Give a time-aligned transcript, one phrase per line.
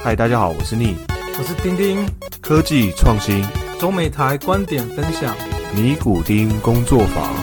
[0.00, 0.94] 嗨，大家好，我是逆，
[1.38, 2.08] 我是丁丁，
[2.40, 3.44] 科技创新，
[3.80, 5.36] 中美台观点分享，
[5.74, 7.34] 尼古丁工作坊。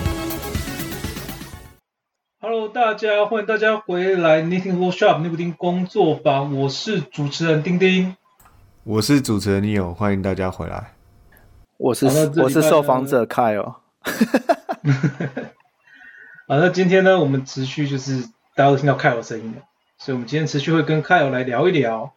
[2.40, 8.16] Hello，大家欢迎大家回来 Knitting Workshop 尼古丁工作坊，我是主持人丁丁，
[8.86, 10.94] 我是主持人 Neil，欢迎大家回来。
[11.78, 12.06] 我是
[12.38, 13.76] 我是受访者 Kyle。
[16.48, 18.22] 好，那今天呢，我们持续就是
[18.56, 19.64] 大家都听到 Kyle 声音了，
[19.98, 22.14] 所以我们今天持续会跟 Kyle 来聊一聊。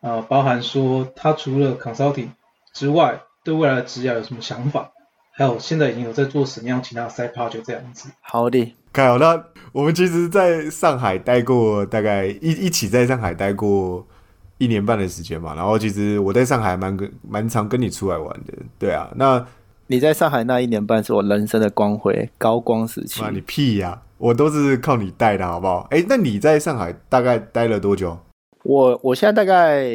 [0.00, 2.28] 啊，包含说他除了 consulting
[2.72, 4.90] 之外，对未来的职业有什么想法？
[5.32, 8.10] 还有现在已经有在做什么样其他的 side project 这样子。
[8.20, 9.40] 好的，看好那
[9.72, 14.04] 我们其实在上海待过大概一一起在上海待过
[14.58, 19.08] 一年半的时间嘛，然后其实我在上海蛮跟蛮常跟你出来玩的，对啊。
[19.14, 19.46] 那
[19.86, 23.22] 你在上海那一年半是我人生的光辉高光时期。
[23.32, 25.86] 你屁呀，我都是靠你带的好不好？
[25.90, 28.18] 哎，那你在上海大概待了多久？
[28.64, 29.86] 我我现在大概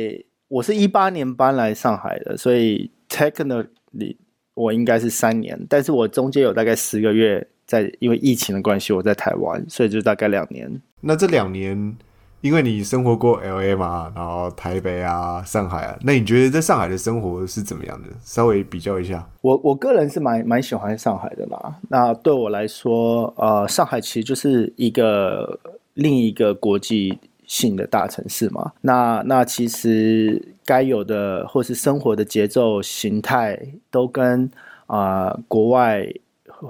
[0.48, 4.16] 我是一八年搬来上海的，所以 technically
[4.54, 10.82] 我应该是三年，但是我中间有大概十个月在因为疫情的关系我在台湾，所以就大概两年。
[11.02, 11.98] 那这两年
[12.42, 18.10] 因为你生活过 L A 嘛，然后台北啊、上海啊，那你觉得在上海的生活是怎么样的？
[18.22, 19.28] 稍微比较一下。
[19.42, 21.76] 我我个人是蛮蛮喜欢上海的啦。
[21.90, 25.60] 那对我来说，呃，上海其实就是一个
[25.96, 27.18] 另一个国际。
[27.54, 33.60] 性的大城市嘛，那那其实该有的或是生活的节奏形态
[33.92, 34.50] 都跟
[34.88, 36.12] 啊国外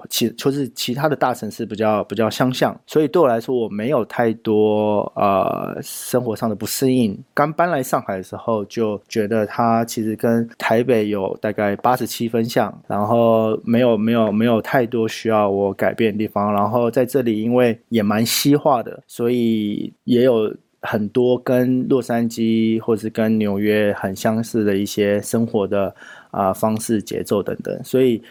[0.10, 7.18] 其就是其他的大城市比较比较相像，所以对我来说我没有太多呃生活上的不适应。
[7.34, 16.52] 刚搬来上海的时候就觉得它其实跟台北有大概八十七分像，然后没有没有没有太多需要我改变的地方。
[16.52, 20.54] 然后在这里因为也蛮西化的，所以也有。
[20.86, 25.96] 很多跟洛杉矶或是跟纽约很相似的一些生活的
[26.30, 28.22] 啊方式、节奏等等，所以，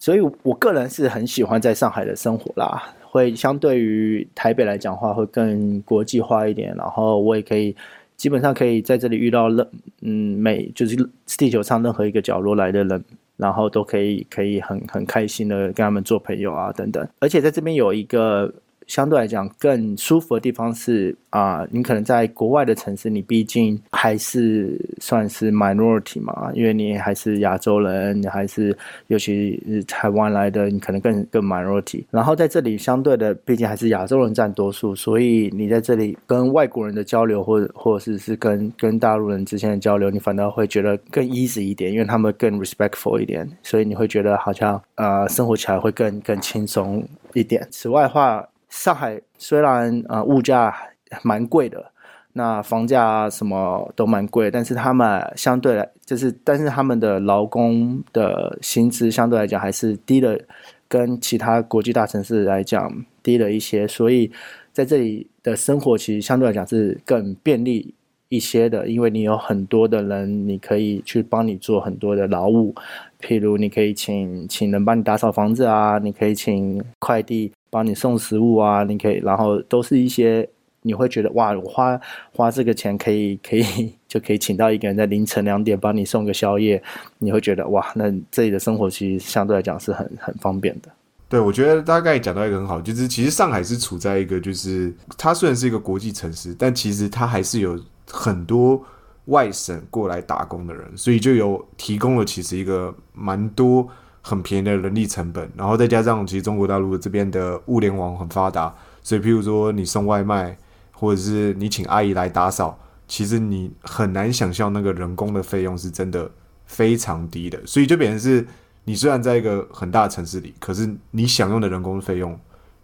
[0.00, 2.92] 所以我个人是很喜欢在上海的生活啦。
[3.04, 6.74] 会相对于台北来讲话，会更国际化一点。
[6.76, 7.76] 然后我也可以
[8.16, 9.66] 基本上可以在这里遇到任
[10.00, 10.96] 嗯每就是
[11.38, 13.04] 地球上任何一个角落来的人，
[13.36, 17.06] 然后都可以可以很很开心的跟他们做朋友啊等等。
[17.20, 18.52] 而且在这边有一个。
[18.92, 28.76] 相对来讲更舒服的地方是啊，你可能在国外的城市，你毕竟还是算是 minority 嘛，因为你还是亚洲人，你还是
[29.06, 32.04] 尤其是台湾来的，你可能更更 minority。
[32.10, 47.66] 然后在这里相对的，毕竟还是亚洲人占多数，所以你在这里跟外国人的交流，或者或者是是跟跟大陆人之间的交流，你反倒会觉得更 easy 一点，因为他们更 respectful 一点，所以你会觉得好像呃生活起来会更更轻松一点。
[47.70, 48.46] 此外的话。
[48.72, 50.74] 上海虽然呃物价
[51.22, 51.92] 蛮贵的，
[52.32, 60.40] 那房价什么都蛮贵，但是他们相对来就是，但是他们的劳工的薪资相对来讲还是低的，
[60.88, 62.90] 跟其他国际大城市来讲
[63.22, 64.32] 低了一些，所以
[64.72, 67.94] 在这里的生活其实相对来讲是更便利
[68.30, 72.74] 一些的，因为你有很多的人，你可以去帮你做很多的劳务，
[73.20, 77.52] 譬如你可以请请人帮你打扫房子啊，你可以请快递。
[77.72, 80.46] 帮你送食物啊，你可以，然后都是一些
[80.82, 81.98] 你会觉得哇，我花
[82.36, 83.64] 花这个钱可以可以
[84.06, 86.82] 就可以请到一个人在凌晨两点帮你送个宵夜，
[87.16, 90.90] 你会觉得哇，那这里的生活其实相对来讲是很很方便的。
[91.30, 97.80] 对，我觉得大概讲到一个很好，就是其实上海是处在一个就是它虽然是一个国际城市，但其实它还是有
[98.10, 98.78] 很多
[99.26, 103.88] 外省过来打工的人，所以就有提供了其实一个蛮多。
[104.22, 108.72] 很便宜的人力成本，然后再加上其实中国大陆这边的物联网很发达，
[109.02, 110.56] 所以譬如说你送外卖，
[110.92, 112.78] 或者是你请阿姨来打扫，
[113.08, 116.30] 其实你很难想象那个人工的费用是真的
[116.66, 117.60] 非常低的。
[117.66, 118.46] 所以就变成是，
[118.84, 122.38] 你虽然在一个很大的城市里，可是你享用的人工费用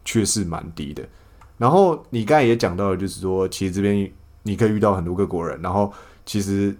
[0.04, 1.02] 却是蛮低的。
[1.56, 4.10] 然后你刚才也讲到了，就是说其实这边
[4.42, 5.92] 你可以遇到很多个国人，然后
[6.26, 6.76] 其实。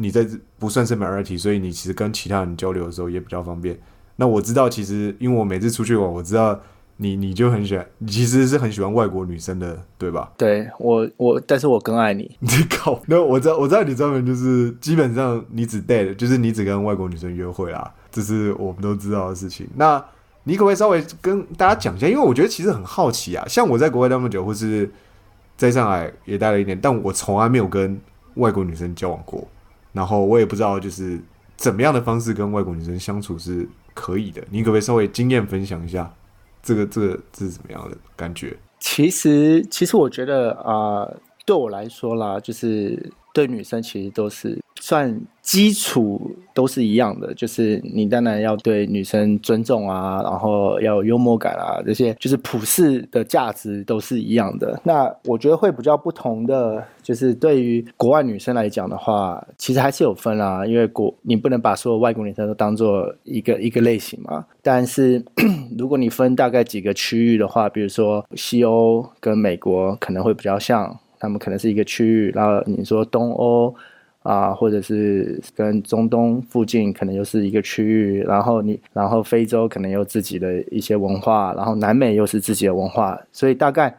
[0.00, 0.26] 你在
[0.58, 3.78] 不算是 minority，所以你其实跟其他人交流的时候也比较方便。
[4.16, 6.58] 那我知道，其实因为我每次出去玩，我知道
[6.96, 10.30] 你你就很喜欢，你其实是很喜欢外国女生的，对吧？
[10.36, 12.36] 对我我，但是我更爱你。
[12.40, 19.66] 你 靠，那我知道我知道你专门就是基本上你只 date，就是你只跟外国女生约会啦，这是我们都知道的事情。
[19.76, 20.02] 那
[20.44, 22.06] 你可不可以稍微跟大家讲一下？
[22.06, 24.90] 因为我觉得其实很好奇啊，像我在国外那么久，或是
[25.56, 27.98] 在上海也待了一年，但我从来没有跟
[28.34, 29.46] 外国女生交往过。
[29.92, 31.20] 然后我也不知道，就是
[31.56, 34.42] 怎么样的方式跟外国女生相处是可以的。
[34.50, 36.12] 你可不可以稍微经验分享一下？
[36.62, 38.56] 这个这个这是怎么样的感觉？
[38.78, 41.06] 其实其实我觉得啊，
[41.46, 54.80] 对我来说啦，就是对女生其实都是算基础都是一样的，就是你当然要对女生尊重啊，然后要幽默感啊，这些就是普世的价值都是一样的。
[54.84, 64.46] 那我觉得会比较不同的，就是对于国外女生来讲的话，其实还是有分啊，因为国你不能把所有外国女生都当做一个一个类型嘛。
[64.62, 65.24] 但是
[65.78, 70.98] 如果你分大概几个区域的话，比如说西欧跟美国可能会比较像。
[71.20, 73.72] 他们可能是一个区域，然后你说东欧
[74.22, 78.22] 啊，或者是跟中东附近，可能又是一个区域。
[78.22, 83.96] 然后你，然后非洲可能有自己的一些文化，然后南美又是自己的文化，所以大概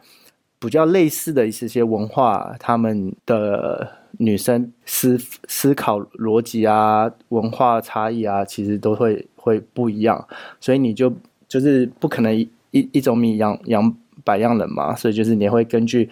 [0.58, 5.18] 比较类似的一些些文化，他们的女生思
[5.48, 10.26] 思考逻辑啊，文化差异啊，其实都会会不一样。
[10.60, 11.12] 所以你就
[11.48, 12.48] 就是不可能一
[12.92, 16.08] 一种米养养百样人嘛，所以就是你会根据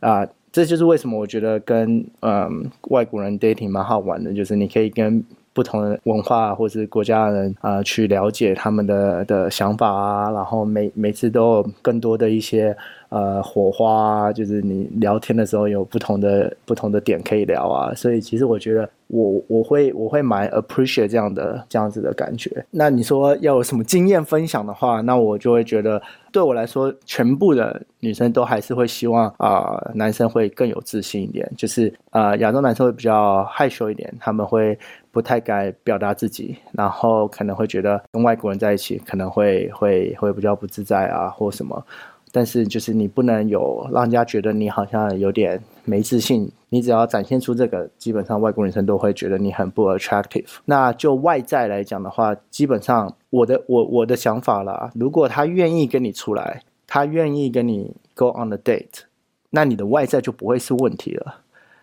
[0.00, 0.26] 啊。
[0.54, 5.24] 这就是为什么我觉得跟嗯外国人 dating 蛮好玩的，就是你可以跟
[5.54, 12.76] 不同的文化或是国家的人啊去了解他们的的想法啊，然后每每次都有更多的一些。
[13.10, 22.66] 呃，火花就是你聊天的时候有不同的不同的点可以聊啊，所以其实我觉得我我会我会蛮 appreciate 这样的这样子的感觉。
[22.72, 26.02] 那你说要有什么经验分享的话，那我就会觉得
[26.32, 34.76] 对我来说，全部的女生都还是会希望啊，男生会更有自信一点，就是啊，亚洲男生会比较害羞一点，他们会
[35.14, 41.86] 不太敢表达自己，然后可能会觉得跟外国人在一起可能会会会比较不自在啊，或什么。
[42.32, 50.56] 但是就是你不能有让人家觉得你好像有点没自信，你只要展现出这个，基本上外国女生都会觉得你很不 attractive。
[50.64, 59.02] 那就外在来讲的话，基本上我的我我的想法啦，如果他愿意跟你出来，他愿意跟你 go on the date，
[59.50, 61.36] 那你的外在就不会是问题了，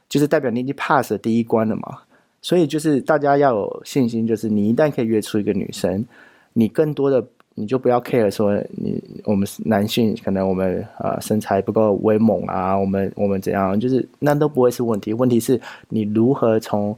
[0.09, 1.99] 就是代表你已经 pass 第一关了嘛。
[2.41, 6.05] 所以就是大家要有信心，就是你一旦可以约出一个女生，
[6.53, 7.25] 你更多的。
[7.53, 15.13] 你就不要 care 说你我们男性可能我们呃身材不够威猛啊，我们我们怎样，就是那都不会是问题。
[15.13, 15.59] 问题是
[15.89, 16.97] 你如何从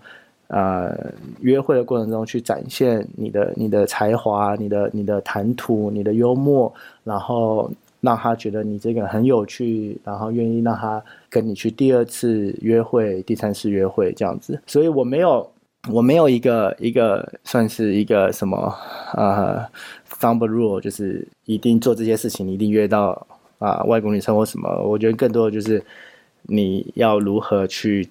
[0.49, 0.95] 呃
[1.41, 6.71] 约会的过程中去展现你的你的才华、你的你的谈吐、你的幽默，
[7.03, 7.69] 然后
[8.03, 14.61] 让他觉得你这个很有趣，然后愿意让他跟你去第二次约会、第三次约会这样子。
[14.67, 15.51] 所以我没有
[15.89, 18.71] 我没有一个一个算是一个什么
[19.15, 19.65] 呃。
[20.23, 23.27] Number rule 就是一定做这些事情，你一定约到
[23.59, 24.69] 啊外国女生或什么。
[24.81, 25.83] 我觉得更多的就是
[26.43, 28.07] 你要如何去，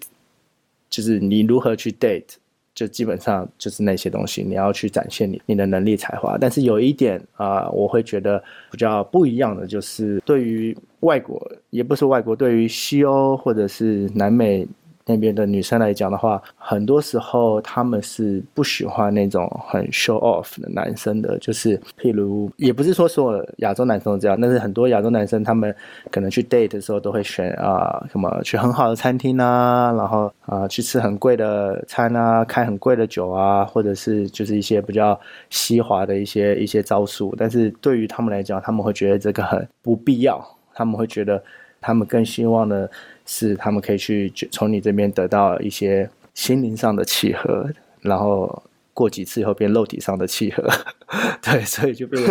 [0.90, 2.34] 就是你如何去 date，
[2.74, 6.36] 就基本上就是那些东西，你要去展现你你的能力才华。
[6.38, 11.40] 但是有一点啊，我会觉得比较不一样的，就是对于外国，
[11.70, 14.66] 也不是外国，对于西欧或者是南美。
[15.04, 25.74] 那边的女生来讲的话，很多时候他们是不喜欢那种很 show off 的男生的，就是譬如，也不是说所有亚洲男生都这样，但是很多亚洲男生他们
[26.10, 35.18] 可能去 date 的时候都会选啊什么去很好的餐厅啊，然后啊去吃很贵的餐啊，开很贵的酒啊，或者是就是一些比较
[35.50, 40.40] 西华的一些一些招数，但是对于他们来讲，他们会觉得这个很不必要，
[40.74, 41.42] 他们会觉得
[41.80, 42.88] 他们更希望的。
[43.26, 47.68] 是他们可以去从你这边得到一些心灵上的契合，
[48.00, 48.62] 然后
[48.94, 50.68] 过几次以后变肉体上的契合，
[51.42, 52.22] 对，所以就变，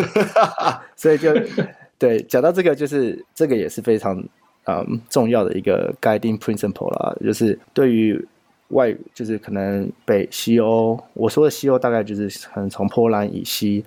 [0.95, 1.33] 所以就
[1.97, 4.23] 对，讲到这个，就是这个也是非常
[4.65, 8.27] 嗯重要的一个 guiding principle 啦，就是对于
[8.69, 13.83] 外，就是可能北西欧，我说的西欧大概就是可能从波兰以西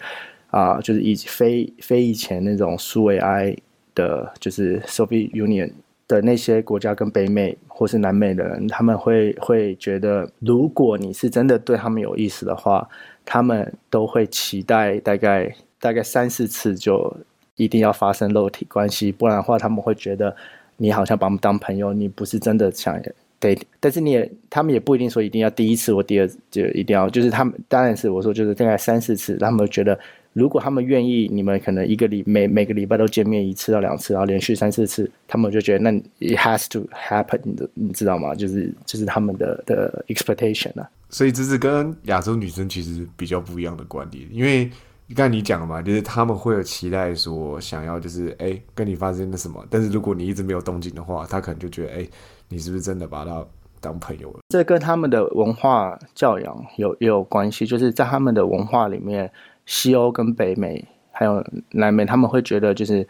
[0.50, 3.56] 啊，就是以非非以前那种苏维埃
[3.94, 5.72] 的，就是 Soviet Union。
[6.06, 12.88] 的那些国家跟北美或是南美的人，他们会会觉得，如果你是真的对他们有意思的话，
[13.24, 17.16] 他们都会期待大概大概三四次就
[17.56, 20.36] 一定要发生肉体关系，不然的话他们会觉得
[20.76, 23.00] 你好像把我们当朋友，你不是真的想
[23.40, 23.58] 对。
[23.80, 29.98] 但是你也他们也不一定说一定要第一次或第二次就一定要，就是他们当然是我说就是大概三四次，他们觉得。
[30.34, 38.34] 如果他们愿意，你们可能一个礼每每个礼拜都见面一次到两次，然后连续三四次，他们就觉得那 it has to happen 你，你知道吗？
[38.34, 40.90] 就是就是他们的的 expectation 啊。
[41.08, 44.68] 所以这是跟亚洲女生其实比较不一样的观点，因为
[45.14, 52.08] 刚才你讲了嘛，就是他们会有期待说想要就是哎跟你发生了什么，但是如果你一直没有动静的话，他可能就觉得哎
[52.48, 53.46] 你是不是真的把他
[53.80, 54.40] 当朋友了？
[54.48, 59.30] 这跟他们的文化教养有也有关系，就是在他们的文化里面。
[59.66, 63.06] 西欧跟北美还有南美，他们会觉得就是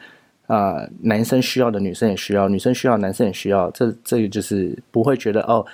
[0.46, 5.64] 啊、男生需要的女生也需要，女生需要男生也需要，这这个就是不会觉得哦，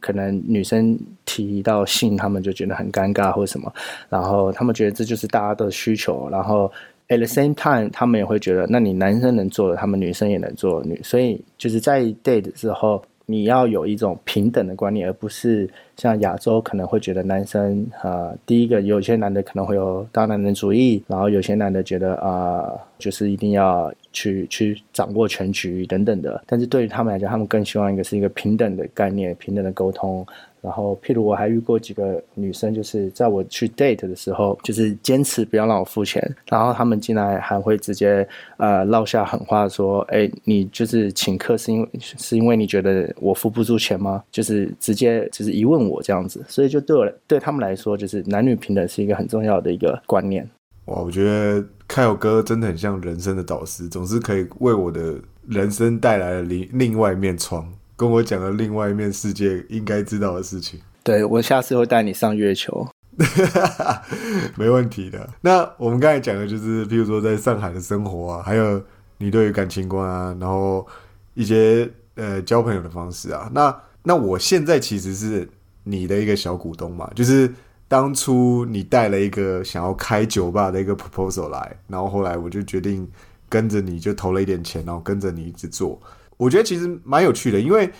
[0.00, 3.70] 可能女生提到性，他们就觉得很尴尬或者什么，
[4.08, 6.72] 然后他们觉得这就是大家的需求，然后
[7.08, 30.24] at the same time，他们也会觉得，那你男生能做的，他们女生也能做，女，所以就是在 date 的时候，你要有一种平等的观念，而不是像亚洲可能会觉得男生呃，第一个有些男的可能会有大男人主义，然后有些男的觉得啊、就是一定要去去掌握全局等等的，但是对于他们来讲，他们更希望一个是一个平等的概念，平等的沟通。
[30.66, 50.44] 然后，譬如我还遇过几个女生，就是在我去 date 的时候，就是坚持不要让我付钱，然后他们进来还会直接呃撂下狠话说：“哎，你就是请客是因为是因为你觉得我付不出钱吗？”就是直接就是疑问我这样子，所以就对我对他们来说，就是男女平等是一个很重要的一个观念。
[50.86, 55.14] 哇，我觉得凯友哥真的很像人生的导师，总是可以为我的
[55.48, 60.78] 人生带来了另另外一面窗，跟我讲了另外一面世界应该知道的事情。
[61.02, 62.86] 对我下次会带你上月球。
[64.56, 65.26] 没问题的。
[65.40, 68.82] 那我们刚才讲的就是，譬如说在上海的生活啊，还有
[69.16, 70.86] 你对于感情观啊，然后
[71.32, 73.50] 一些呃交朋友的方式啊。
[73.54, 75.48] 那那我现在其实是
[75.84, 77.50] 你的一个小股东嘛，就是
[77.88, 83.08] 当初你带了一个想要开酒吧的一个 proposal 来，然后后来我就决定
[83.48, 85.98] 跟着你就投了一点钱，然后跟着你一直做。
[86.36, 87.90] 我觉得其实蛮有趣的，因为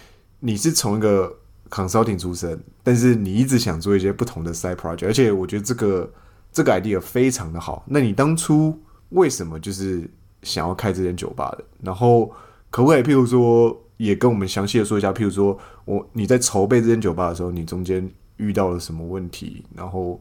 [0.40, 1.34] 你是从一个
[1.70, 6.12] consulting 出身，但是你一直想做一些不同的 side project，而且我觉得这个
[6.52, 7.84] 这个 idea 非常的好。
[7.86, 8.78] 那你当初
[9.10, 10.08] 为什么就是
[10.42, 11.64] 想要开这间酒吧的？
[11.82, 12.30] 然后
[12.70, 20.20] 可不可以譬如说也跟我们详细的说一下，譬如说我你在筹备这间酒吧的时候，你中间遇到了什么问题，然后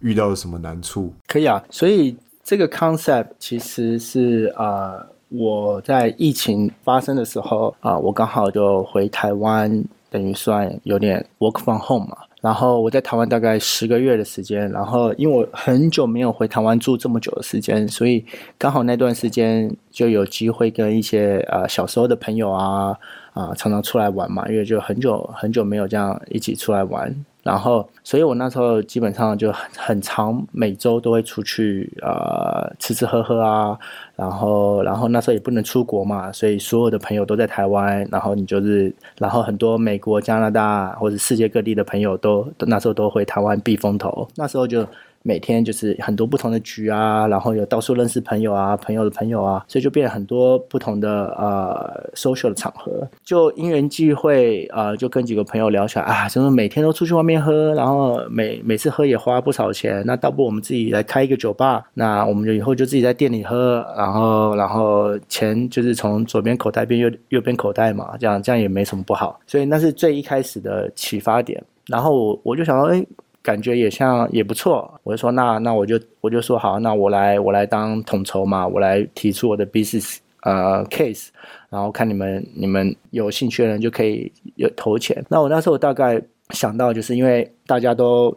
[0.00, 1.14] 遇到了什么难处？
[1.28, 12.16] 可以啊，所以这个 concept 其实是啊、呃我在疫情发生的时候啊、我刚好就回台湾，等于算有点 work from home 嘛。
[12.42, 18.24] 然后我在台湾大概十个月的时间，然后因为我很久没有回台湾住这么久的时间，所以
[18.58, 22.98] 刚好那段时间就有机会跟一些呃小时候的朋友啊
[23.32, 33.76] 啊、常常出来玩嘛，因为就很久很久没有这样一起出来玩，然后，所以我那时候基本上就很很长，每周都会出去呃吃吃喝喝啊，
[34.14, 44.86] 然后然后那时候也不能出国嘛，所以所有的朋友都在台湾，然后你就是，然后很多美国、加拿大或者世界各地的朋友都都那时候都回台湾避风头，那时候就。
[45.22, 53.08] 每天就是很多不同的局啊，然后有到处认识朋友啊，朋友的朋友啊，所以就变了很多不同的呃 social 的场合。
[53.24, 69.38] 就因缘际会，呃，就跟几个朋友聊起来啊，就是每天都出去外面喝，然后每每次喝也花不少钱，那倒不如我们自己来开一个酒吧，那我们就以后就自己在店里喝，然后然后钱就是从左边口袋变右右边口袋嘛，这样这样也没什么不好。
[69.46, 71.62] 所以那是最一开始的启发点。
[71.88, 73.04] 然后我我就想到，哎。
[73.42, 81.28] 感觉也像也不错，我就说那那我就我就说好，那我来我来当统筹嘛，我来提出我的 business 呃 case，
[81.68, 85.24] 然后看你们你们有兴趣的人就可以有投钱。
[85.28, 88.36] 那我那时候大概想到，就是因为大家都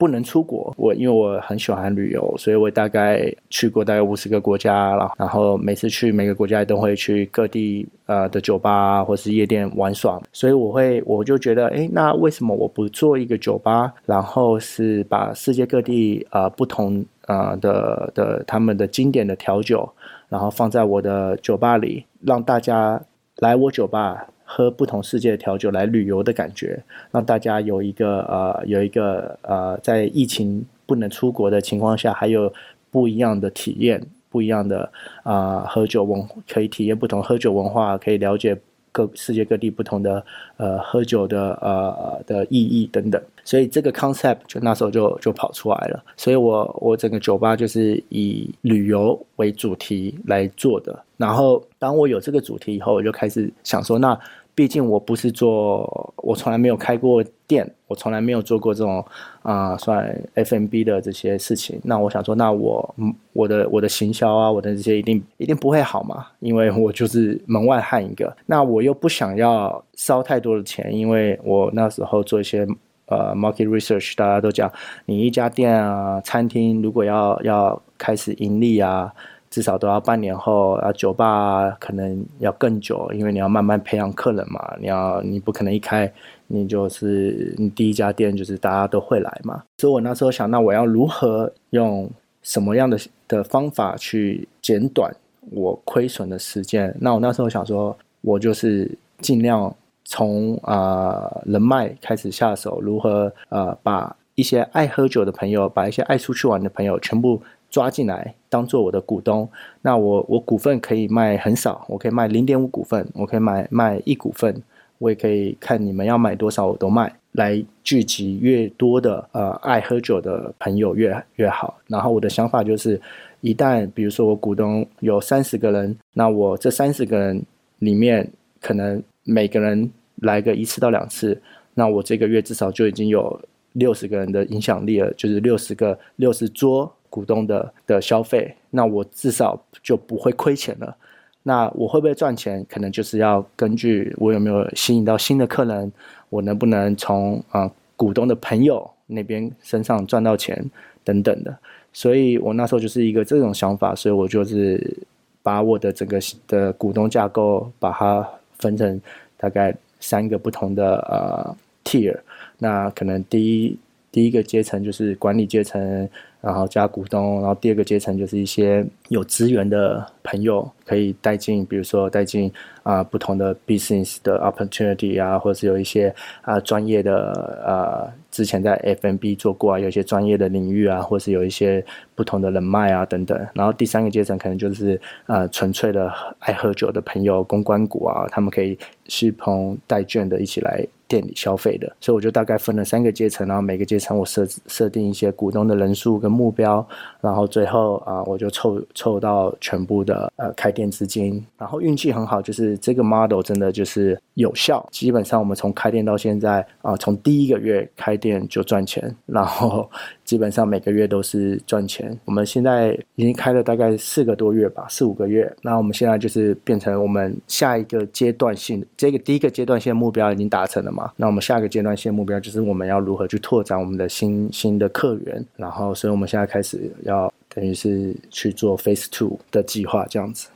[0.00, 19.86] 不能出国，我因为我很喜欢旅游，所以我大概去过大概五十个国家了，然后每次去每个国家都会去各地呃的酒吧或是夜店玩耍，所以我会我就觉得，哎，那为什么我不做一个酒吧，然后是把世界各地呃不同呃的的他们的经典的调酒，
[20.30, 23.02] 然后放在我的酒吧里，让大家
[23.36, 32.52] 来我酒吧喝不同世界的调酒来旅游的感觉，让大家有一个呃有一个呃在疫情不能出国的情况下，还有
[32.90, 34.90] 不一样的体验，不一样的
[35.22, 38.58] 啊、呃喝酒文可以体验不同喝酒文化，可以了解
[38.90, 40.24] 各世界各地不同的
[40.56, 43.22] 呃喝酒的呃的意义等等。
[43.44, 46.02] 所以这个 concept 就那时候就就跑出来了。
[46.16, 51.04] 所以我我整个酒吧就是以旅游为主题来做的。
[51.16, 54.18] 然后当我有这个主题以后，我就开始想说，那
[54.60, 59.02] 毕竟我不是做，我从来没有开过店，我从来没有做过这种
[59.40, 61.80] 啊、算 FMB 的这些事情。
[61.82, 68.36] 那我想说，那我嗯我的我的行销啊，我的这些一定一定不会好嘛，因为我就是门外汉一个。
[68.44, 72.68] 那我又不想要烧太多的钱，因为我那时候做一些。
[73.06, 74.70] 呃，market research，大家都讲，
[75.04, 79.12] 你一家店啊，餐厅如果要要开始盈利啊，
[79.50, 86.10] 至少都要半年后啊，酒吧可能要更久，因为你要慢慢培养客人嘛，你要你不可能一开
[86.46, 92.08] 你就是你第一家店就是大家都会来嘛，所以我那时候想，那我要如何用
[92.42, 95.14] 什么样的的方法去减短
[95.50, 96.96] 我亏损的时间。
[97.00, 109.48] 那我那时候想说，我就是尽量从啊、人脉开始下手，如何呃把一些爱喝酒的朋友，把一些爱出去玩的朋友全部抓进来，当做我的股东。
[109.82, 114.62] 那我我股份可以卖很少，我可以卖零点五股份，我可以买卖一股份，
[114.98, 121.78] 我也可以看你们要买多少我都卖，来聚集越多的呃爱喝酒的朋友越越好。
[121.86, 123.00] 然后我的想法就是，
[123.40, 127.42] 一旦比如说我股东有三十个人，那我这三十个人
[127.78, 128.28] 里面
[128.60, 131.40] 可能每个人来个一次到两次，
[131.74, 133.40] 那我这个月至少就已经有
[133.72, 140.96] 六十个人的影响力了，就是六十个六十桌股东的的消费，那我至少就不会亏钱了。
[141.42, 142.64] 那我会不会赚钱？
[142.68, 145.90] 可能就是要根据我有没有吸引到新的客人，
[146.28, 150.70] 我能不能从啊、股东的朋友那边身上赚到钱
[151.02, 151.58] 等等的。
[151.92, 154.98] 所以我那时候就是一个这种想法，所以我就是
[155.42, 159.00] 把我的整个的股东架构把它分成
[159.38, 162.16] 大概三个不同的呃 tier。
[162.58, 163.78] 那可能第一
[164.12, 166.06] 第一个阶层就是管理阶层，
[166.40, 172.50] 然后加股东，然后第二个阶层就是一些有资源的朋友可以带进，比如说带进
[172.82, 183.38] 啊、不同的 business 的 opportunity 啊，或者是有一些啊、专业的呃之前在 F M B 做过啊，有一些专业的领域啊，或是有一些不同的人脉啊等等。
[183.54, 188.78] 然后第三个阶层可能就是呃纯粹的爱喝酒的朋友，公关股啊，他们可以
[189.08, 191.92] 是朋带券的一起来店里消费的。
[192.00, 196.86] 所以我就大概分了三个阶层，然后每个阶层我设设定一些股东的人数跟目标，
[197.20, 204.88] 然后最后啊、我就凑凑到全部的呃开店资金，然后运气很好，就是这个 model 真的就是有效。
[204.92, 209.90] 基本上我们从开店到现在啊、从第一个月开店就赚钱，然后
[210.30, 212.16] 基本上每个月都是赚钱。
[212.24, 215.52] 我们现在已经开了大概四个多月吧，四五个月。
[215.60, 221.10] 那我们现在就是变成我们下一个阶段性，这个第一个阶段性的目标已经达成了嘛？
[221.16, 230.48] 那我们下一个阶段性的目标就是我们要如何去拓展我们的新新的客源，然后所以我们现在开始要等于是去做 Phase Two 的计划这样子。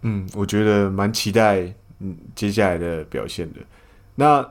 [0.00, 3.58] 嗯，我觉得蛮期待嗯接下来的表现的。
[4.14, 4.50] 那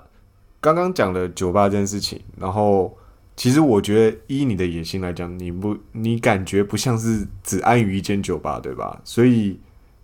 [0.60, 2.96] 刚刚讲的酒吧这件事情，然后
[3.42, 9.02] 其实我觉得依你的野心来讲，你不你感觉不像是只安于一间酒吧，对吧？
[9.04, 9.60] 所以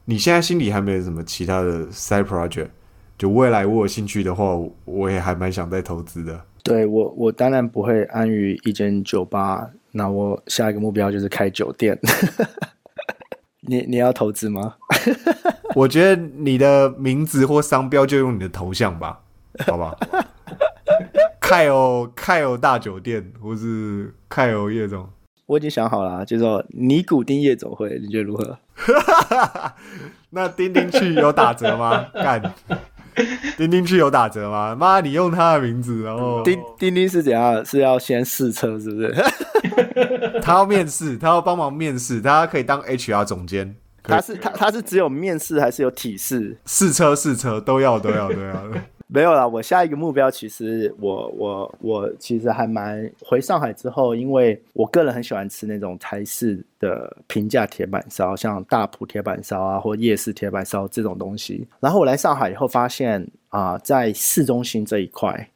[0.05, 2.69] 你现在心里还没有什么其他的 side project，
[3.15, 6.41] 就未来我有兴趣的话，我我也还蛮想再投资的。
[6.63, 9.69] 对我，我当然不会安于一间酒吧。
[9.91, 11.95] 那我下一个目标就是开酒店。
[13.61, 14.73] 你你要投资吗？
[15.75, 19.19] 我觉得你的名字或商标就用你的头像吧，
[19.67, 19.95] 好吧？
[21.47, 25.07] 凯欧凯欧大酒店，或是凯欧夜总。
[25.45, 28.59] 我已经想好了啊，就说尼古丁夜总会，你觉得如何？
[30.31, 32.05] 那钉钉去有打折吗？
[32.13, 32.53] 干，
[33.55, 34.75] 钉钉去有打折吗？
[34.75, 37.63] 妈，你用他的名字，然后钉钉钉是怎样？
[37.65, 39.15] 是要先试车是不是？
[40.43, 46.57] 他要面试，他要帮忙面试，他可以当 HR 总监，他是他他是只有面试还是有体试？
[46.65, 48.63] 试车试车都要都要都要。
[49.07, 61.65] 没有啦，我下一个目标其实我我我其实还蛮回上海之后，因为我个人很喜欢吃那种台式的平价铁板烧，像大埔铁板烧啊，或夜市铁板烧这种东西。
[61.79, 65.49] 然后我来上海以后发现啊、在市中心这一块。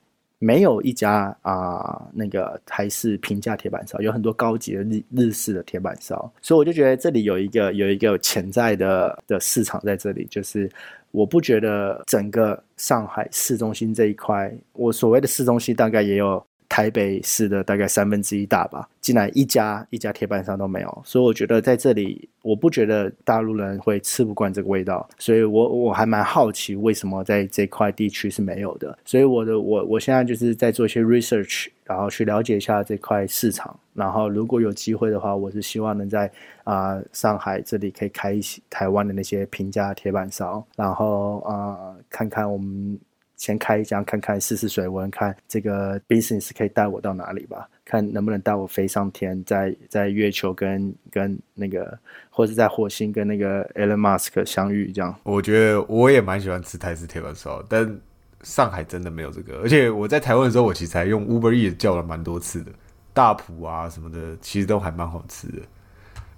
[0.44, 10.68] 没有一家啊、那个台式平价铁板烧，有很多高级的日日式的铁板烧，所以我就觉得这里有一个有一个潜在的的市场在这里，就是
[11.12, 36.32] 我不觉得整个上海市中心这一块，我所谓的市中心大概也有台北市的大概三分之一大吧，竟然一家一家铁板烧都没有，所以我觉得在这里，我不觉得大陆人会吃不惯这个味道，所以我我还蛮好奇为什么在这块地区是没有的，所以我的我我现在就是在做一些 research，然后去了解一下这块市场，然后如果有机会的话，我是希望能在
[36.64, 42.98] 啊、上海这里可以开一些台湾的那些平价铁板烧，然后啊、看看我们
[43.42, 51.98] 先开一家看看试试水温，看这个 business 可以带我到哪里吧，看能不能带我飞上天，在在月球跟跟那个
[52.30, 55.20] 或者在火星跟那个 Elon Musk 相遇这样。
[55.24, 58.00] 我觉得我也蛮喜欢吃台式铁板烧，但
[58.44, 59.58] 上海真的没有这个。
[59.64, 62.72] 而且我在台湾的时候，我其实还用 Uber E 叫了蛮多次的，
[63.12, 65.58] 大埔啊什么的，其实都还蛮好吃的。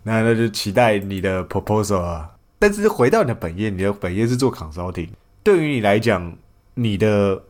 [0.03, 2.33] 那那就期待你的 proposal 啊。
[2.57, 5.09] 但是回到你的本业，你的本业是做 consulting，
[5.43, 6.33] 对于你来讲，
[6.75, 7.43] 你的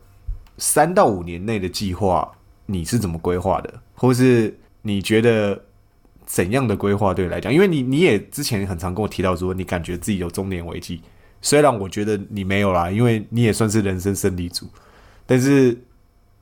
[0.58, 2.30] 三到五年内的计划，
[2.66, 3.80] 你是怎么规划的？
[3.94, 5.64] 或是你觉得
[6.26, 7.52] 怎样的规划对来讲？
[7.52, 11.00] 因为你你也之前很常跟我提到说，你感觉自己有中年危机。
[11.40, 14.66] 虽然我觉得你没有啦，因为你也算是人生胜利组，
[15.26, 15.78] 但是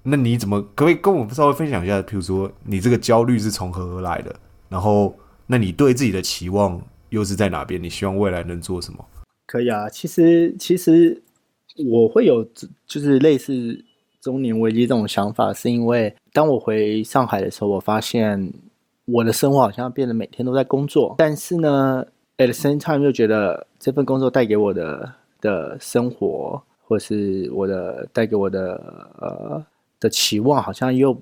[0.05, 2.01] 那你怎么可以跟我稍微分享一下？
[2.03, 4.35] 譬如说，你这个焦虑是从何而来的？
[4.69, 5.17] 然后，
[5.47, 7.83] 那你对自己的期望又是在哪边？
[7.83, 9.05] 你希望未来能做什么？
[9.47, 11.23] 可以啊，其实 其实
[11.89, 12.45] 我会有
[12.87, 13.85] 就是类似
[14.21, 18.53] 中年危机这种想法，是因为当我回上海的时候，我发现
[19.07, 22.07] 我的生活好像变得每天都在工作，但是呢。
[22.39, 28.75] At the same time，又觉得这份工作带给我的的生活，或是我的带给我的
[29.21, 29.65] 呃
[30.01, 31.17] 的期望，好像又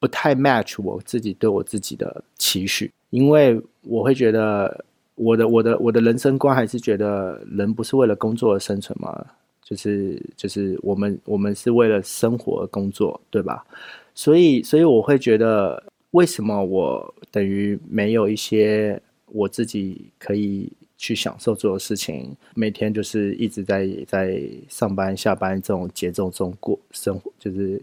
[0.00, 2.92] 不太 match 我自己对我自己的期许。
[3.10, 9.24] 因为我会觉得我的我的我的人生观还是觉得人不是为了工作而生存嘛，
[9.66, 13.66] 就是就是我们我们是为了生活而工作，对吧？
[14.14, 18.98] 所以所以我会觉得，为什么我等于没有一些。
[19.32, 27.82] 我自己可以去享受做的事情，每天就是一直在在上班下班这种节奏中过生活，就是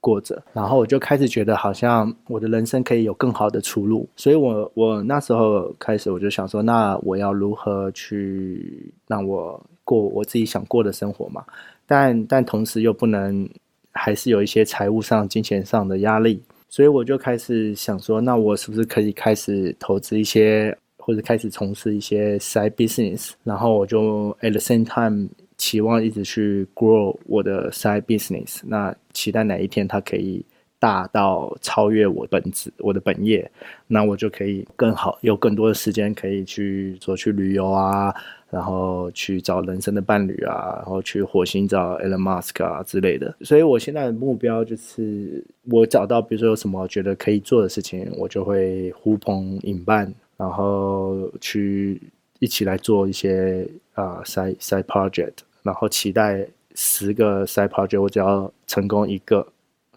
[0.00, 0.42] 过着。
[0.52, 4.06] 然后我就开始觉得，好像我的人生可以有更好的出路。
[4.16, 11.44] 所以我我那时候开始，我就想说，那我要如何去让我过我自己想过的生活嘛？
[11.86, 13.48] 但但同时又不能，
[13.90, 16.42] 还是有一些财务上、金钱上的压力。
[16.68, 23.32] 所以我就开始想说，那我是不是可以开始投资一些，或者开始从事一些 side business？
[23.44, 28.62] 然后我就 at the same time 期望一直去 grow 我的 side business。
[28.64, 30.42] 那期待哪一天它可以
[30.78, 33.50] 大到超越我本职我的本业，
[33.86, 38.14] 那我就可以更好有更多的时间可以去说去旅游啊。
[38.52, 43.34] 然后去找人生的伴侣啊，然后去火星找 Elon Musk 啊之类的。
[43.40, 51.98] 所以我现在的目标就是，我找到比如说有什么觉得可以做的事情，我就会呼朋引伴，然后去
[52.40, 59.46] 一起来做一些啊 side side project，然后期待十个 side project，我只要成功一个。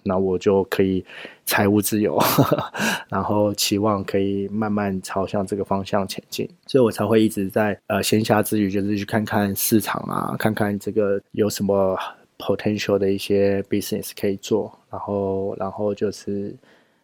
[0.07, 1.03] 那我就可以
[1.45, 2.15] 财务自由，
[3.09, 11.97] 然后期望可以慢慢朝向这个方向前进，所以我才会一直在呃闲暇之余，就是去看看市场啊，看看这个有什么
[12.37, 16.55] potential 的一些 business 可以做，然后然后就是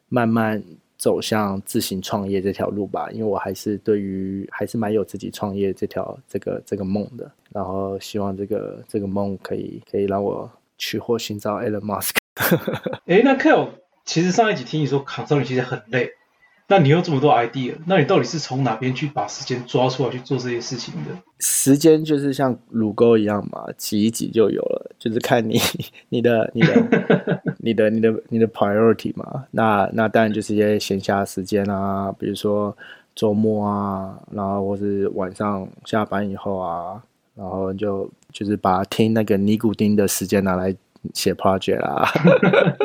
[0.07, 0.61] 慢慢
[0.95, 12.20] 走向自行创业这条路吧，因为我还是对于还是蛮有自己创业这条这个这个梦的，然后希望这个这个梦可以可以让我取货寻找 Elon Musk。
[13.05, 13.69] 哎，那 Kyle，
[14.05, 16.11] 其实上一集听你说扛少年其实很累，
[16.67, 21.11] 那你有这么多 idea，那你到底是从哪边去把时间抓出来去做这些事情的？
[21.39, 25.59] 时间就是像乳沟一样嘛，挤一挤就有了，就是看你
[26.09, 29.45] 你的你的 你的你的你的 priority 嘛。
[29.51, 32.75] 那那当然就是一些闲暇时间啊，比如说
[33.13, 37.03] 周末啊，然后或是晚上下班以后啊，
[37.35, 40.73] 然后就就是把听那个尼古丁的时间拿来。
[41.15, 42.07] 写 project 啦，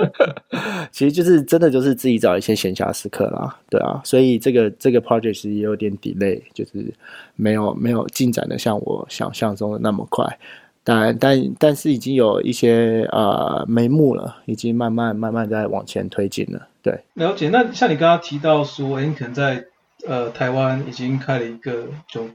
[0.90, 6.92] 其实就是真的就是自己找一些闲暇时刻啦，对啊，所以这个这个 project 其实也有点 delay，就是
[7.34, 10.38] 没有没有进展的像我想象中的那么快，
[10.82, 16.98] 但但但是已经有一些呃眉目了，已经慢慢慢慢在往前推进了，对。
[17.12, 19.62] 了解，那像你刚刚提到说，你可能在
[20.08, 22.26] 呃台湾已经开了一个酒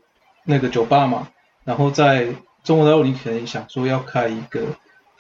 [0.46, 1.28] 那个酒吧嘛，
[1.64, 2.28] 然后在
[2.64, 4.62] 中国大陆你可能想说要开一个。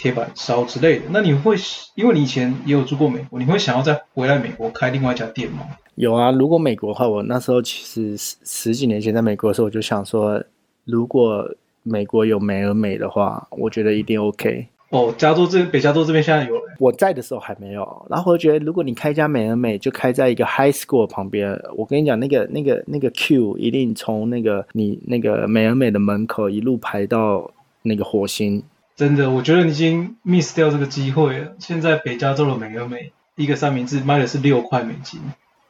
[0.02, 1.56] 铁板烧之类的，那你会
[1.94, 5.60] 因为你以前也有住过美国，你会想要再回来美国开另外一家店吗？
[5.94, 10.44] 有啊，如果美国的话，我那时候其实十十几年前在美国的时候，我就想说，
[10.86, 11.48] 如果
[11.84, 14.66] 美国有美而美的话，我觉得一定 OK。
[14.90, 18.06] 哦，加州这北加州这边现在有了，我在的时候还没有。
[18.10, 27.52] 然后我觉得，如果你开一家美而美，就开在一个 High School 旁边，我跟你讲，那个那个那个 Q 一定从那个你那个美而美的门口一路排到
[27.84, 28.64] 那个火星。
[28.96, 31.54] 真的，我觉得你已经 miss 掉这个机会了。
[31.60, 35.20] 现在北加州的美而美一个三明治卖的是六块美金，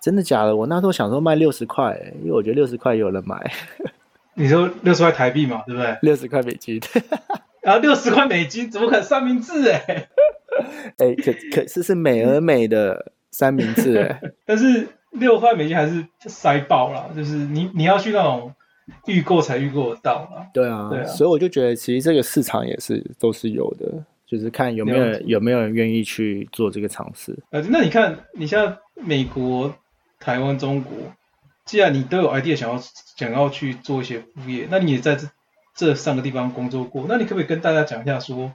[0.01, 0.55] 真的假的？
[0.55, 3.51] 我那时候想说卖六十块，因为我觉得六十块有人买。
[4.33, 5.97] 你说六十块台币嘛，对不对？
[6.01, 6.81] 六十块美金，
[7.61, 9.69] 然 后六十块美金怎么可能三明治？
[9.69, 10.07] 哎，
[10.97, 18.53] 哎，可可是是美而美的三明治哎， 但是六块美金还是塞爆了，就是你你要去那种。
[19.07, 20.47] 预购才预购得到啊！
[20.53, 27.37] 对啊，对啊，所以我就觉得其实这个市场也是都是有的，就是看有没有有没有人愿意去做这个尝试。
[27.49, 29.73] 呃，那你看，你像美国、
[30.19, 30.93] 台湾、中国，
[31.65, 32.79] 既然你都有 idea 想要
[33.17, 35.27] 想要去做一些副业，那你也在这
[35.75, 38.53] 这三个地方工作过，那你可不可以跟大家讲一下，说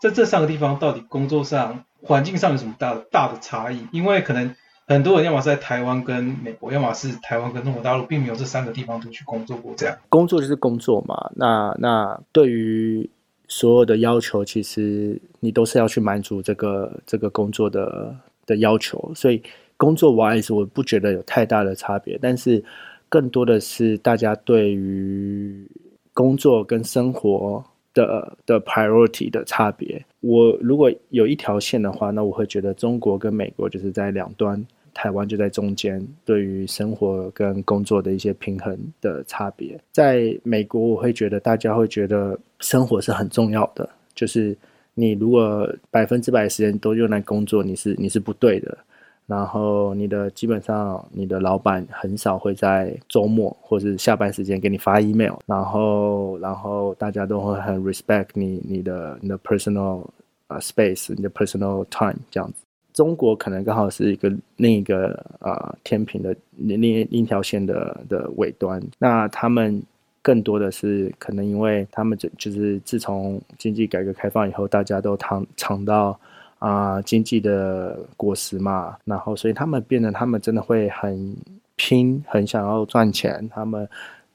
[0.00, 3.86] 在这三个地方到底工作上、环境上有什么大的大的差异？
[3.92, 4.54] 因为可能。
[4.90, 9.72] 很多人要么是在台湾跟美国，要么是台湾跟中国大陆，并没有这三个地方都去工作过。
[9.76, 11.30] 这样工作就是工作嘛。
[11.36, 13.08] 那那对于
[13.46, 18.12] 所有的要求，其实你都是要去满足这个这个工作的
[18.46, 19.12] 的要求。
[19.14, 19.40] 所以
[19.76, 22.60] 工作 wise 我不觉得有太大的差别，但是
[23.08, 25.70] 更多的是大家对于
[26.12, 30.04] 工作跟生活的的 priority 的差别。
[30.18, 34.66] 我如果有一条线的话，那我会觉得中国跟美国就是在两端。
[34.94, 39.80] 台湾就在中间，对于生活跟工作的一些平衡的差别。
[39.92, 44.56] 在美国，我会觉得大家会觉得生活是很重要的，就是
[44.94, 48.78] 你如果百分之百时间都用来工作，你是你是不对的。
[49.26, 55.34] 然后你的基本上，你的老板很少会在周末或是下班时间给你发 email。
[55.46, 60.04] 然后，然后大家都会很 respect 你你的你的 personal
[60.48, 62.64] 啊 space，你的 personal time 这样子。
[62.92, 69.82] 中国可能刚好是一个另一个啊天平的另另一条线的的尾端，那他们
[70.22, 76.18] 更多的是可能因为他们就就是自从经济改革开放以后，大家都尝尝到
[76.58, 81.36] 啊经济的果实嘛，然后所以他们变得他们真的会很
[81.76, 83.88] 拼，很想要赚钱，他们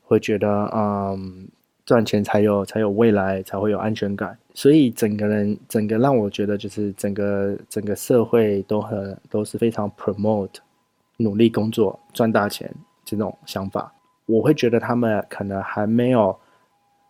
[0.03, 1.47] 会觉得嗯。
[1.85, 4.35] 赚钱才有才有未来，才会有安全感。
[4.55, 10.49] 所以整个人整个让我觉得，就是整个整个社会都很都是非常 promote
[11.17, 13.93] 努力工作赚大钱这种想法。
[14.25, 16.35] 我会觉得他们可能还没有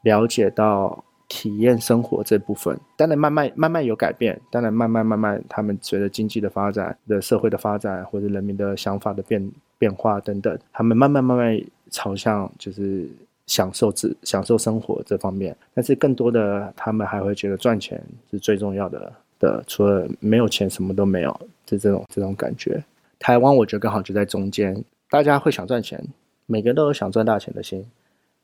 [0.03, 2.77] 了解到体验生活这部分。
[2.97, 13.07] 当然慢慢慢慢有改变，当然慢慢慢慢他们随着经济的发展、的社会的发展或者人民的想法的变变化等等，他们慢慢慢慢朝向就是。
[13.47, 22.83] 享受自享受生活这方面，但是更多的他们还会觉得赚钱是最重要的的，除了没有钱什么都没有，就这种这种感觉。
[23.19, 26.03] 台湾我觉得刚好就在中间，大家会想赚钱，
[26.47, 27.85] 每个人都有想赚大钱的心，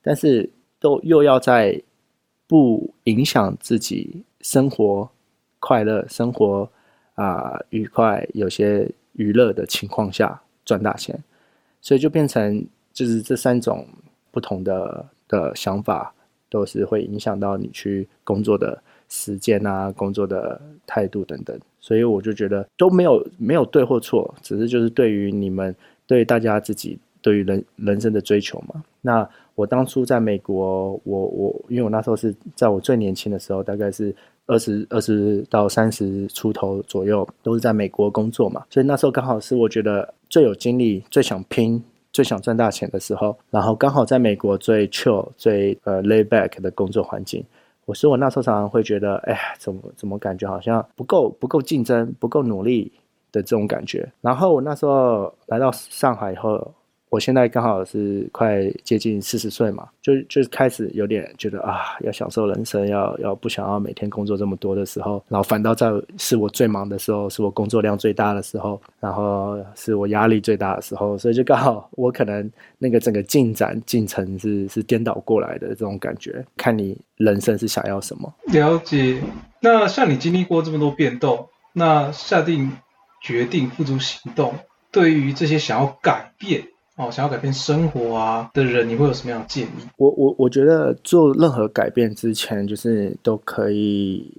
[0.04, 0.48] 但是
[0.80, 1.82] 都又要在
[2.48, 5.10] 不影响自己生活
[5.60, 6.70] 快乐、生活
[7.16, 11.24] 啊愉快、有些娱乐的情况下赚大钱，
[11.82, 13.88] 所以就变成就是这三种。
[14.32, 16.14] 不同的的想法
[16.50, 25.76] 都是会影响到你去工作的时间啊，工作的态度等等，所以我就觉得都没有没有对或错，只是就是对于你们
[26.08, 28.84] 对大家自己对于人人生的追求嘛。
[29.02, 34.16] 那我当初在美国，我我因为我那时候是在我最年轻的时候，大概是
[34.48, 41.84] 二十二十到三十出头左右，都是在美国工作嘛，所以那时候刚好是我觉得最有精力、最想拼。
[42.12, 47.44] 最想赚大钱的时候，然后刚好在美国最 chill、最呃 lay back 的工作环境，
[47.86, 52.92] 我说我那时候常常会觉得，哎，怎么怎么感觉好像不够不够竞争、不够努力
[53.32, 54.12] 的这种感觉。
[54.22, 56.74] 然后我那时候来到上海以后。
[57.12, 78.34] 我现在刚好是快接近四十岁嘛，就就开始有点觉得啊，要享受人生，要要不想要每天工作这么多的时候，然后反倒在是我最忙的时候，是我工作量最大的时候，然后是我压力最大的时候，所以就刚好我可能那个整个进展进程是是颠倒过来的这种感觉，看你人生是想要什么。
[78.54, 79.22] 了解。
[79.60, 82.72] 那像你经历过这么多变动，那下定
[83.22, 84.56] 决定付诸行动，
[84.94, 86.64] 对于这些想要改变。
[87.02, 89.70] 哦，想要改变生活啊的人，你会有什么样的建议？
[89.98, 94.32] 我我我觉得做任何改变之前，就是都可以。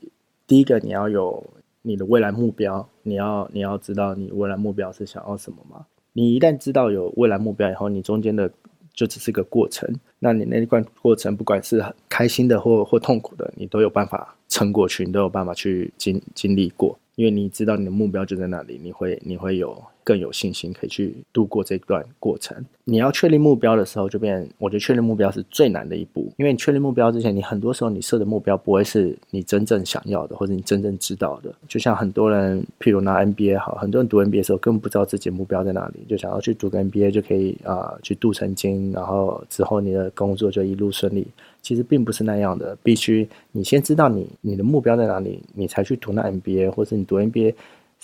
[0.46, 1.42] 第一个，你要有
[1.82, 5.86] 你的未来目标，你要你要知道你未来目标是想要什么吗？
[6.12, 8.48] 你一旦知道有未来目标以后，你中间的
[8.94, 9.92] 就只是个过程。
[10.20, 19.82] 那你那一段过程，不管是开心的或或痛苦的，你都有办法撑过去，你都有办法去经经历过，因为你知道你的目标就在那里，你会你会有。
[20.04, 22.56] 更有信心可以去度过这段过程。
[22.82, 31.54] 你要确立目标的时候，就变，我觉得确立目标是最难的一步，因为你确立目标之前，你很多时候你设的目标不会是你真正想要的，或者你真正知道的。
[31.68, 41.24] 就像很多人，譬如拿 NBA 好，很多人读 NBA 的时候根本不知道自己目标在哪里，就想要去读个 NBA 就可以啊去镀成金，然后之后你的工作就一路顺利。
[41.62, 47.54] 其实并不是那样的，必须你先知道你你的目标在哪里，你才去读那 NBA，或者你读 NBA。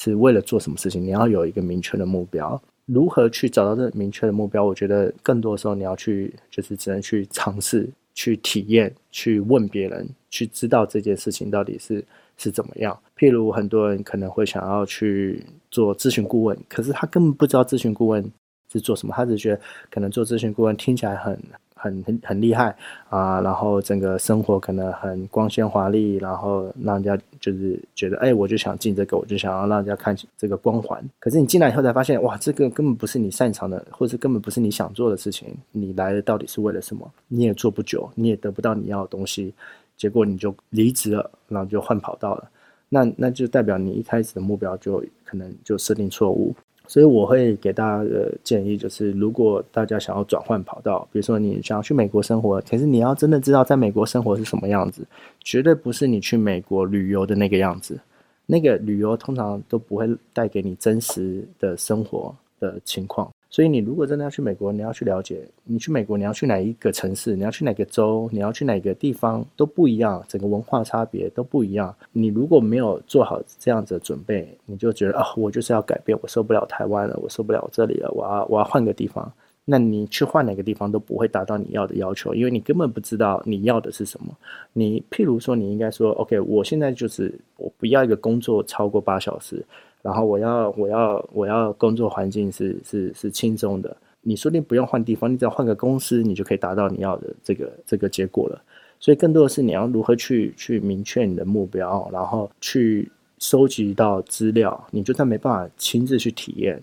[0.01, 1.03] 是为了做什么事情？
[1.03, 2.63] 你要有一个明确的目标。
[2.87, 4.65] 如何去找到这明确的目标？
[4.65, 12.05] 我觉得更多时候你要去，就是只能去尝试、去体验、去问别人，去知道这件事情到底是
[12.37, 12.97] 是怎么样。
[13.17, 18.25] 譬如很多人可能会想要去做咨询顾问，可是他根本不知道咨询顾问
[18.73, 21.37] 是做什么，他只觉得可能做咨询顾问听起来很
[21.79, 22.77] 很很很厉害
[23.09, 31.03] 啊，然后整个生活可能很光鲜华丽，然后让人家就是觉得，哎，我就想进这个，我就想要让人家看这个光环。
[31.21, 35.57] 可是你进来以后才发现，哇，这个根本不是你擅长的，或者根本不是你想做的事情。
[35.71, 37.09] 你来的到底是为了什么？
[37.29, 39.55] 你也做不久，你也得不到你要的东西，
[39.97, 42.51] 结果你就离职了，然后就换跑道了。
[42.89, 46.55] 那那就代表你一开始的目标就可能就设定错误。
[46.89, 55.07] 所以我会给大家的建议就是，如果大家想要转换跑道，比如说你想要去美国生活，可是你要真的知道在美国生活是什么样子，
[55.45, 58.01] 绝对不是你去美国旅游的那个样子。
[58.47, 63.31] 那个旅游通常都不会带给你真实的生活的情况。
[63.51, 71.95] 所以你如果真的要去美国，你要去了解，你去美国你要去哪一个城市，你要去哪个州，你要去哪个地方都不一样，整个文化差别都不一样。
[72.13, 79.33] 你如果没有做好这样子的准备，你就觉得啊，我就是要改变，我受不了台湾了，我受不了这里了，我要我要换个地方。
[79.71, 84.35] 那你去换哪个地方都不会达到你要的要求，因为你根本不知道你要的是什么。
[84.73, 89.65] 你譬如说，你应该说，OK，我现在就是我不要一个工作超过八小时。
[90.03, 98.63] 然后我要我要我要工作环境是是是轻松的，你说不定不用换地方，你只要换个公司，你就可以达到你要的这个这个结果了。
[99.01, 104.87] 所以更多的是你要如何去去明确你的目标，然后去收集到资料。
[104.91, 106.81] 你就算没办法亲自去体验，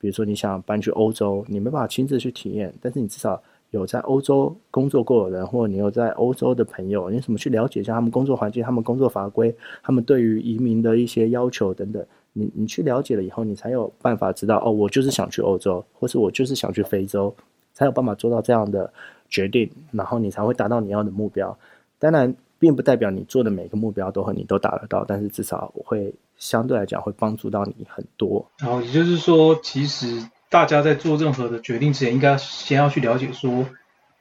[0.00, 12.04] 比如说你想搬去欧洲，你没办法亲自去体验，但是你至少有在欧洲工作过的人，或者你有在欧洲的朋友，你怎么去了解一下他们工作环境、他们工作法规、他们对于移民的一些要求等等。
[12.38, 17.34] 你你去了解了以后，你才有办法知道哦，我就是想去欧洲，或是我就是想去非洲，
[17.74, 18.92] 才有办法做到这样的
[19.28, 21.58] 决定，然后你才会达到你要的目标。
[21.98, 28.48] 当然，并不代表你做的每个目标都和你都达得到，但是至少我会相对来讲会帮助到你很多。
[28.58, 33.66] 然后也就是说，其实大家在做任何的决定之前，应该先要去了解说，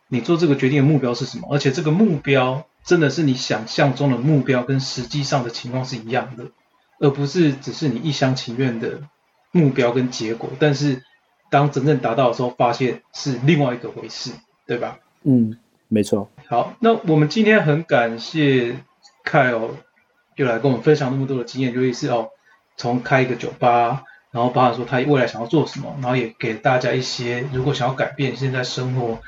[0.07, 6.45] 你做这个决定的目标是什么，而且这个目标真的是你想象中的目标，跟实际上的情况是一样的。
[6.99, 9.01] 而不是只是你一厢情愿的
[9.51, 11.03] 目标跟结果，但是
[11.49, 14.31] 当真正达到的时候，发现是另外一个回事，
[14.65, 14.99] 对吧？
[15.23, 15.57] 嗯，
[15.87, 16.29] 没错。
[16.47, 18.77] 好，那我们今天很感谢
[19.25, 19.71] Kyle
[20.35, 22.29] 又来跟我们分享那么多的经验，就是哦，
[22.75, 29.19] 从开一个酒吧，然后包含说他未来想要做什么，然后也给大家一些如果想要改变现在生活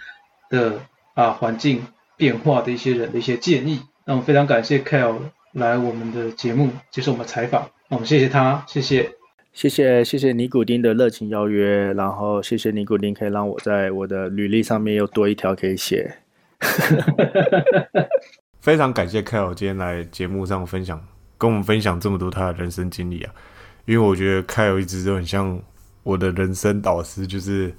[0.50, 0.80] 的
[1.14, 3.82] 啊环境变化的一些人的一些建议。
[4.06, 5.20] 那我们非常感谢 Kyle。
[5.54, 9.10] 来我们的节目接受我们采访，我们谢谢他，谢谢，
[9.52, 16.18] 谢谢，谢谢尼古丁的热情邀约，然后谢谢尼古丁可以让我在我的履历上面又多一条可以写。
[18.62, 21.04] 非常感谢 Kyle 今天来节目上分享，
[21.38, 23.34] 跟我们分享这么多他的人生经历啊，
[23.86, 25.60] 因为我觉得 Kyle 一直都很像
[26.04, 27.74] 我的人生导师，就是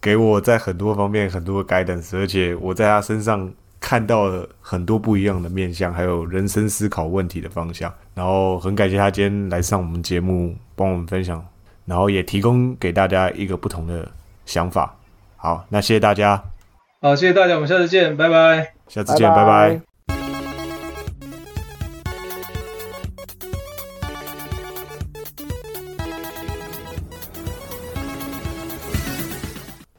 [0.00, 3.52] 给我在很多方面很多 guidance，而且我在他身上。
[3.80, 7.92] 看到了很多不一样的面相，还有人生思考问题的方向。
[8.14, 11.44] 然后很感谢他今天来上我们节目，帮我们分享，
[11.86, 14.06] 然后也提供给大家一个不同的
[14.44, 14.94] 想法。
[15.36, 16.42] 好，那谢谢大家。
[17.00, 18.74] 好，谢谢大家，我们下次见，拜拜。
[18.86, 19.89] 下次见，拜拜。